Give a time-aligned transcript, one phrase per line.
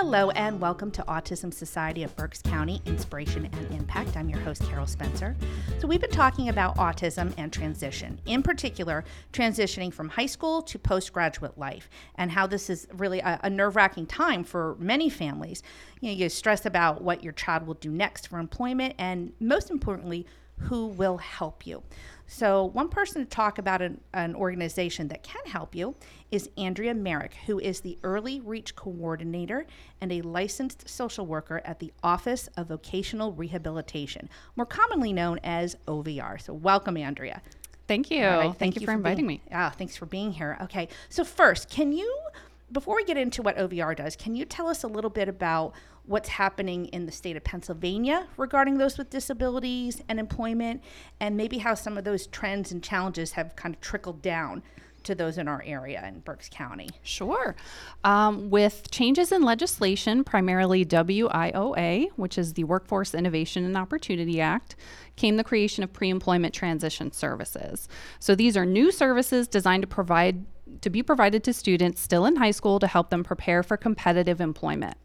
[0.00, 4.16] Hello and welcome to Autism Society of Berks County Inspiration and Impact.
[4.16, 5.34] I'm your host, Carol Spencer.
[5.80, 10.78] So, we've been talking about autism and transition, in particular, transitioning from high school to
[10.78, 15.64] postgraduate life, and how this is really a, a nerve wracking time for many families.
[16.00, 19.68] You know, you stress about what your child will do next for employment, and most
[19.68, 20.26] importantly,
[20.60, 21.82] who will help you.
[22.30, 25.94] So, one person to talk about an, an, organization that can help you
[26.30, 29.66] is Andrea Merrick, who is the Early Reach Coordinator
[30.02, 35.76] and a licensed social worker at the Office of Vocational Rehabilitation, more commonly known as
[35.86, 36.38] OVR.
[36.38, 37.40] So, welcome, Andrea.
[37.86, 38.26] Thank you.
[38.26, 39.50] Right, thank, thank, you, for, for inviting being, me.
[39.50, 40.58] Ah, thanks for being here.
[40.64, 42.20] Okay, so first, can you,
[42.72, 45.74] before we get into what OVR does, can you tell us a little bit about
[46.08, 50.82] what's happening in the state of Pennsylvania regarding those with disabilities and employment,
[51.20, 54.62] and maybe how some of those trends and challenges have kind of trickled down
[55.04, 56.88] to those in our area in Berks County.
[57.02, 57.54] Sure.
[58.04, 64.76] Um, with changes in legislation, primarily WIOA, which is the Workforce Innovation and Opportunity Act,
[65.16, 67.88] came the creation of pre employment transition services.
[68.18, 70.44] So these are new services designed to provide
[70.80, 74.40] to be provided to students still in high school to help them prepare for competitive
[74.40, 74.96] employment.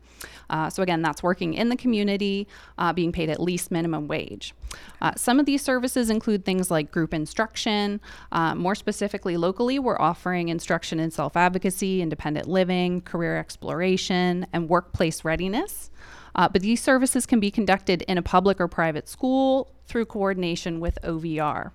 [0.50, 2.48] Uh, so, again, that's working in the community,
[2.78, 4.54] uh, being paid at least minimum wage.
[5.02, 8.00] Uh, some of these services include things like group instruction.
[8.32, 14.70] Uh, more specifically, locally, we're offering instruction in self advocacy, independent living, career exploration, and
[14.70, 15.90] workplace readiness.
[16.36, 20.80] Uh, but these services can be conducted in a public or private school through coordination
[20.80, 21.72] with OVR.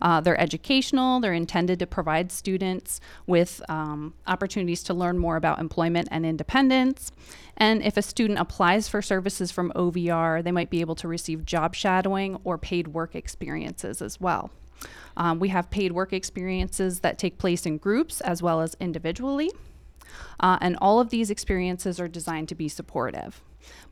[0.00, 5.58] Uh, they're educational, they're intended to provide students with um, opportunities to learn more about
[5.58, 7.10] employment and independence.
[7.56, 11.46] And if a student applies for services from OVR, they might be able to receive
[11.46, 14.50] job shadowing or paid work experiences as well.
[15.16, 19.50] Um, we have paid work experiences that take place in groups as well as individually.
[20.38, 23.40] Uh, and all of these experiences are designed to be supportive.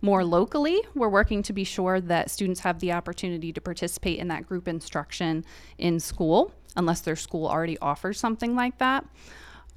[0.00, 4.28] More locally, we're working to be sure that students have the opportunity to participate in
[4.28, 5.44] that group instruction
[5.78, 9.04] in school, unless their school already offers something like that.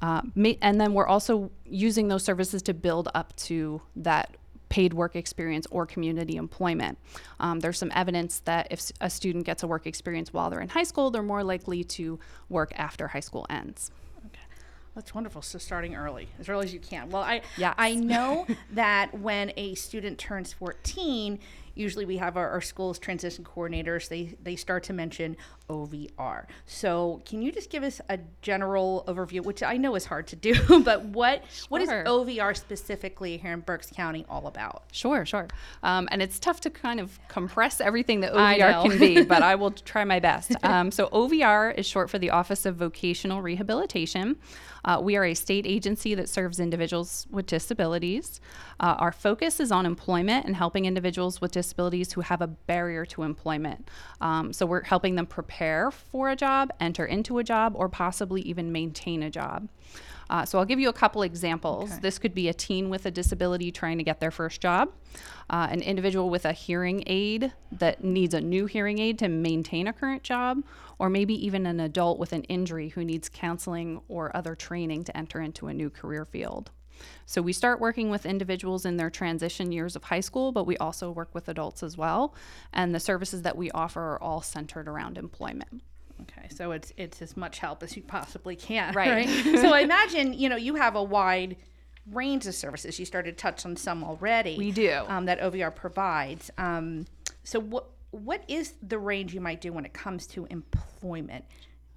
[0.01, 0.21] Uh,
[0.61, 4.37] and then we're also using those services to build up to that
[4.69, 6.97] paid work experience or community employment.
[7.39, 10.69] Um, there's some evidence that if a student gets a work experience while they're in
[10.69, 12.19] high school, they're more likely to
[12.49, 13.91] work after high school ends.
[14.97, 15.43] That's wonderful.
[15.43, 17.11] So starting early, as early as you can.
[17.11, 17.75] Well, I yes.
[17.77, 21.37] I know that when a student turns 14,
[21.77, 24.09] usually we have our, our school's transition coordinators.
[24.09, 25.37] They they start to mention
[25.69, 26.45] OVR.
[26.65, 30.35] So can you just give us a general overview, which I know is hard to
[30.35, 31.65] do, but what sure.
[31.69, 34.83] what is OVR specifically here in Berks County all about?
[34.91, 35.47] Sure, sure.
[35.83, 39.55] Um, and it's tough to kind of compress everything that OVR can be, but I
[39.55, 40.53] will try my best.
[40.63, 44.37] Um, so OVR is short for the Office of Vocational Rehabilitation.
[44.85, 48.39] Uh, we are a state agency that serves individuals with disabilities.
[48.79, 51.66] Uh, our focus is on employment and helping individuals with disabilities
[52.13, 53.89] who have a barrier to employment.
[54.21, 58.41] Um, so we're helping them prepare for a job, enter into a job, or possibly
[58.41, 59.69] even maintain a job.
[60.29, 61.91] Uh, so I'll give you a couple examples.
[61.91, 62.01] Okay.
[62.01, 64.91] This could be a teen with a disability trying to get their first job,
[65.49, 69.87] uh, an individual with a hearing aid that needs a new hearing aid to maintain
[69.87, 70.63] a current job,
[70.99, 75.15] or maybe even an adult with an injury who needs counseling or other training to
[75.15, 76.71] enter into a new career field.
[77.25, 80.77] So we start working with individuals in their transition years of high school, but we
[80.77, 82.33] also work with adults as well.
[82.73, 85.81] And the services that we offer are all centered around employment.
[86.23, 89.27] Okay, so it's it's as much help as you possibly can, right?
[89.27, 89.29] right?
[89.61, 91.57] so I imagine you know you have a wide
[92.11, 92.97] range of services.
[92.97, 94.57] You started to touch on some already.
[94.57, 96.49] We do um, that OVR provides.
[96.57, 97.05] Um,
[97.43, 101.45] so what what is the range you might do when it comes to employment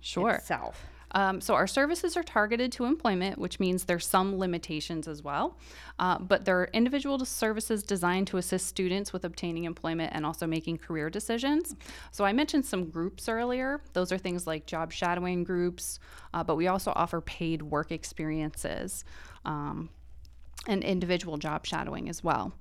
[0.00, 0.32] sure.
[0.32, 0.86] itself?
[1.12, 5.58] Um, so our services are targeted to employment, which means there's some limitations as well.
[5.98, 10.78] Uh, but they're individual services designed to assist students with obtaining employment and also making
[10.78, 11.74] career decisions.
[12.10, 13.80] So I mentioned some groups earlier.
[13.92, 15.98] Those are things like job shadowing groups,
[16.34, 19.04] uh, but we also offer paid work experiences.
[19.44, 19.90] Um,
[20.66, 22.52] and individual job shadowing as well.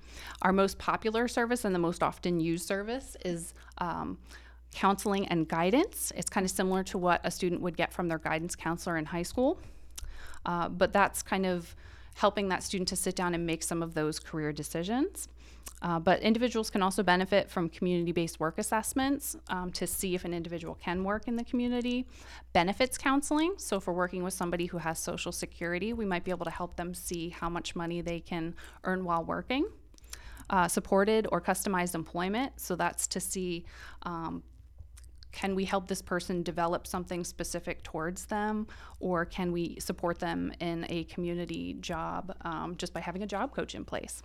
[0.42, 4.18] Our most popular service and the most often used service is um,
[4.74, 6.12] counseling and guidance.
[6.16, 9.06] It's kind of similar to what a student would get from their guidance counselor in
[9.06, 9.60] high school,
[10.45, 11.75] uh, but that's kind of
[12.16, 15.30] helping that student to sit down and make some of those career decisions.
[15.81, 20.25] Uh, but individuals can also benefit from community based work assessments um, to see if
[20.25, 22.06] an individual can work in the community.
[22.51, 23.54] Benefits counseling.
[23.57, 26.51] So, if we're working with somebody who has Social Security, we might be able to
[26.51, 29.68] help them see how much money they can earn while working.
[30.50, 32.60] Uh, supported or customized employment.
[32.60, 33.65] So, that's to see
[34.04, 34.44] um,
[35.31, 38.68] can we help this person develop something specific towards them,
[39.00, 43.54] or can we support them in a community job um, just by having a job
[43.54, 44.22] coach in place?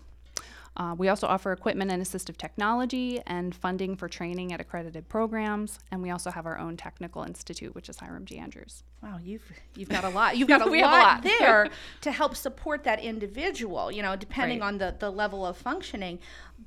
[0.76, 5.78] Uh, we also offer equipment and assistive technology and funding for training at accredited programs,
[5.92, 8.38] and we also have our own technical institute, which is Hiram G.
[8.38, 8.82] Andrews.
[9.00, 9.44] Wow, you've
[9.76, 10.36] you've got a lot.
[10.36, 11.38] You've got a, We lot, have a lot.
[11.38, 11.68] there
[12.00, 13.92] to help support that individual.
[13.92, 14.66] You know, depending Right.
[14.66, 16.18] on the the level of functioning.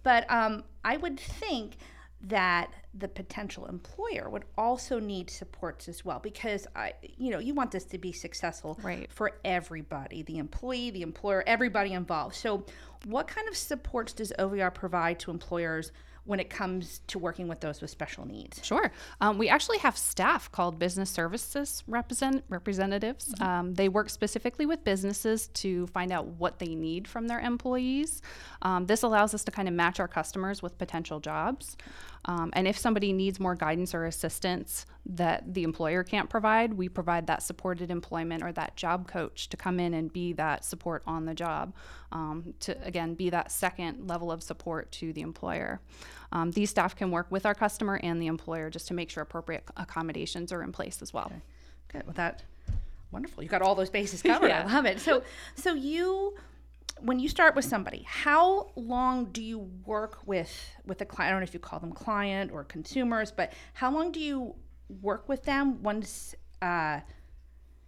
[0.04, 1.76] But um, I would think
[2.22, 7.54] that the potential employer would also need supports as well because I, you know, you
[7.54, 9.08] want this to be successful Right.
[9.12, 12.36] for everybody, the employee, the employer, everybody involved.
[12.36, 12.66] So,
[13.06, 15.92] what kind of supports does OVR provide to employers
[16.28, 18.64] when it comes to working with those with special needs?
[18.64, 18.92] Sure.
[19.22, 23.34] Um, we actually have staff called business services represent- representatives.
[23.42, 28.22] Um, they work specifically with businesses to find out what they need from their employees.
[28.62, 31.78] Um, this allows us to kind of match our customers with potential jobs.
[32.26, 36.90] Um, and if somebody needs more guidance or assistance that the employer can't provide, we
[36.90, 41.04] provide that supported employment or that job coach to come in and be that support
[41.08, 41.74] on the job,
[42.12, 45.80] um, to again be that second level of support to the employer.
[46.32, 49.24] Um, these staff can work with our customer and the employer just to make sure
[49.24, 51.32] appropriate accommodations are in place as well.
[51.90, 52.04] Good.
[52.06, 52.44] Well, that
[53.12, 53.44] wonderful.
[53.44, 54.50] You got all those bases covered.
[54.50, 54.66] Yeah.
[54.68, 55.00] I love it.
[55.00, 55.24] So,
[55.56, 56.36] so you,
[57.00, 61.30] when you start with somebody, how long do you work with with a client?
[61.30, 64.56] I don't know if you call them client or consumers, but how long do you
[65.02, 67.00] work with them once uh,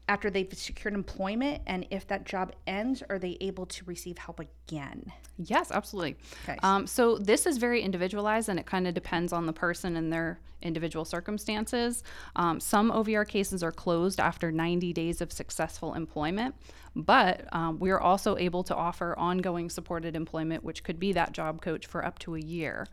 [0.10, 1.62] after they've secured employment?
[1.68, 5.12] And if that job ends, are they able to receive help again?
[5.38, 6.18] Yes, absolutely.
[6.44, 6.58] Okay.
[6.64, 10.12] Um, so this is very individualized and it kind of depends on the person and
[10.12, 12.04] their individual circumstances.
[12.36, 16.56] Um, some OVR cases are closed after 90 days of successful employment,
[16.96, 21.32] but um, we are also able to offer ongoing supported employment, which could be that
[21.32, 22.88] job coach for up to a year.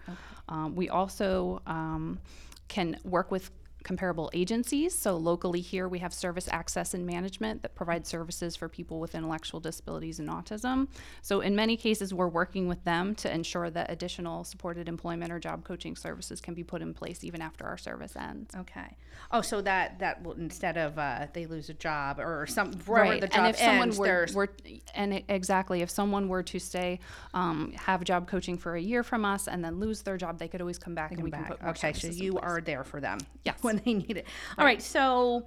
[0.48, 2.20] Um, we also um,
[2.68, 3.50] can work with
[3.87, 4.93] comparable agencies.
[4.99, 9.15] So locally here we have Service Access and Management that provides services for people with
[9.15, 10.88] intellectual disabilities and autism.
[11.23, 15.38] So in many cases we're working with them to ensure that additional supported employment or
[15.38, 18.53] job coaching services can be put in place even after our service ends.
[18.56, 18.97] Okay.
[19.31, 23.21] Oh, so that that will instead of uh, they lose a job or some wherever
[23.21, 24.49] the job and if someone ends, were, were
[24.94, 26.99] and it, exactly if someone were to stay
[27.35, 30.49] um, have job coaching for a year from us and then lose their job they
[30.49, 31.47] could always come back and we back.
[31.47, 33.62] can put more okay, so you are there for them Yes.
[33.62, 34.26] when they need it.
[34.58, 35.46] All right, so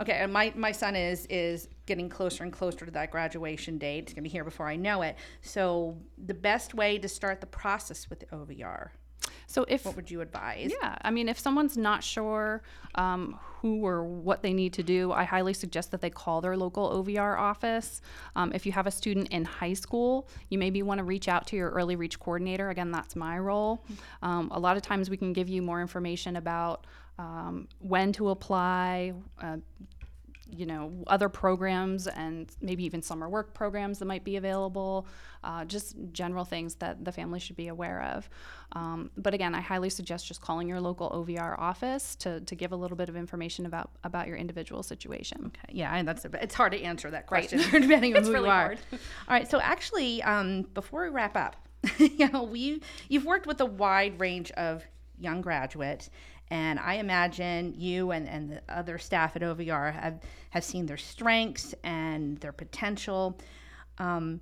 [0.00, 4.04] okay, and my my son is is getting closer and closer to that graduation date.
[4.04, 5.16] It's gonna be here before I know it.
[5.42, 8.90] So the best way to start the process with OVR,
[9.46, 10.72] so if what would you advise?
[10.82, 12.62] Yeah, I mean, if someone's not sure
[12.94, 16.56] um, who or what they need to do, I highly suggest that they call their
[16.56, 18.00] local OVR office.
[18.36, 21.46] Um, if you have a student in high school, you maybe want to reach out
[21.48, 22.70] to your early reach coordinator.
[22.70, 23.84] Again, that's my role.
[24.22, 26.86] Um, a lot of times we can give you more information about
[27.18, 29.12] um, when to apply.
[29.40, 29.58] Uh,
[30.50, 35.06] you know other programs and maybe even summer work programs that might be available
[35.42, 38.28] uh, just general things that the family should be aware of
[38.72, 42.72] um, but again i highly suggest just calling your local ovr office to, to give
[42.72, 46.54] a little bit of information about about your individual situation Okay, Yeah, and that's it's
[46.54, 48.60] hard to answer that question depending on It's who really you are.
[48.66, 48.78] hard.
[48.92, 48.98] All
[49.34, 51.56] right, so actually, um, before we wrap up,
[51.98, 54.84] you know, we you've worked with a wide range of
[55.18, 56.10] young graduates,
[56.54, 60.20] and I imagine you and, and the other staff at OVR have
[60.50, 63.36] have seen their strengths and their potential.
[63.98, 64.40] Um,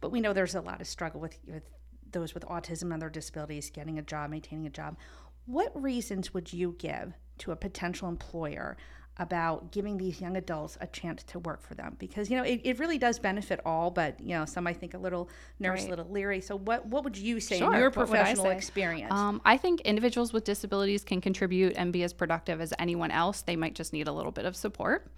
[0.00, 1.62] but we know there's a lot of struggle with with
[2.10, 4.96] those with autism and other disabilities getting a job, maintaining a job.
[5.44, 8.76] What reasons would you give to a potential employer
[9.18, 11.96] about giving these young adults a chance to work for them?
[11.98, 14.94] Because you know it, it really does benefit all, but you know some i think
[14.94, 16.40] a little nervous, a little leery.
[16.40, 18.56] So what what would you say Sure, in your I professional say?
[18.56, 19.12] experience?
[19.12, 23.42] Um, I think individuals with disabilities can contribute and be as productive as anyone else.
[23.42, 25.10] They might just need a little bit of support.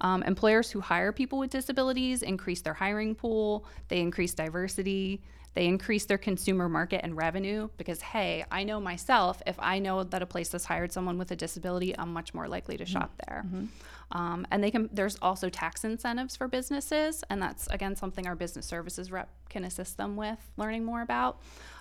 [0.00, 5.22] Um, employers who hire people with disabilities increase their hiring pool, they increase diversity,
[5.58, 10.04] they increase their consumer market and revenue because, hey, I know myself, if I know
[10.04, 12.92] that a place has hired someone with a disability, I'm much more likely to mm-hmm.
[12.92, 13.42] shop there.
[13.44, 13.64] Mm-hmm.
[14.12, 14.88] Um, and they can.
[14.92, 19.64] There's also tax incentives for businesses, and that's again something our business services rep can
[19.64, 21.40] assist them with learning more about.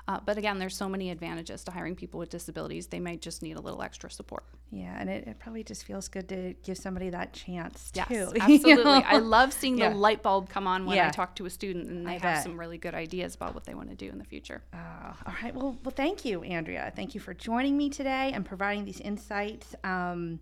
[0.10, 2.88] Uh, but again, there's so many advantages to hiring people with disabilities.
[2.88, 4.44] They might just need a little extra support.
[4.72, 8.14] yeah, and it, it probably just feels good to give somebody that chance Yes, too.
[8.36, 8.84] you absolutely.
[8.84, 9.04] know?
[9.06, 9.90] I love seeing Yeah.
[9.90, 11.08] the light bulb come on when Yeah.
[11.08, 12.44] I talk to a student and they I have bet.
[12.44, 14.64] some really good ideas about what they want to do in the future.
[14.74, 15.54] Uh, all right.
[15.54, 16.92] Well, well, thank you, Andrea.
[16.96, 19.76] Thank you for joining me today and providing these insights.
[19.84, 20.40] Um,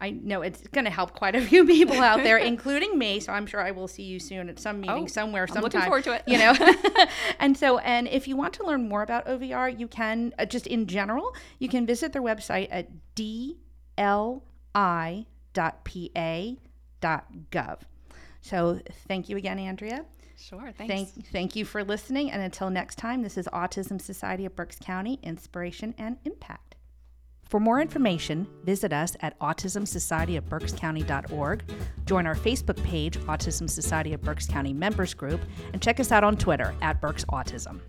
[0.00, 3.20] I know it's going to help quite a few people out there, including me.
[3.20, 5.62] So I'm sure I will see you soon at some meeting Oh, somewhere, I'm sometime.
[5.62, 6.22] looking forward to it.
[6.26, 7.06] You know,
[7.40, 10.66] and so and if you want to learn more about OVR, you can uh, just
[10.66, 12.88] in general, you can visit their website at
[13.18, 13.58] li.pa.gov.
[18.42, 20.04] So thank you again, Andrea.
[20.38, 20.70] Sure.
[20.76, 21.12] Thanks.
[21.12, 22.30] Thank, thank you for listening.
[22.30, 26.75] And until next time, this is Autism Society of Berks County Inspiration and Impact.
[27.48, 31.62] For more information, visit us at autismsocietyofberkscounty.org,
[32.04, 35.40] join our Facebook page, Autism Society of Berks County Members Group,
[35.72, 37.80] and check us out on Twitter at Berks Autism.